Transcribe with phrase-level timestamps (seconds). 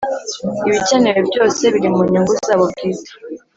[0.67, 3.11] Ibikenewe byose biri mu nyungu zabo bwite